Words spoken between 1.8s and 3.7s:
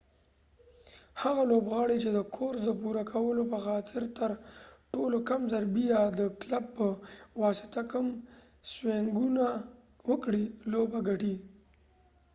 چې د کورس د پوره کولو په